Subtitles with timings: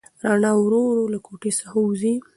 [0.29, 2.13] رڼا ورو ورو له کوټې څخه وځي.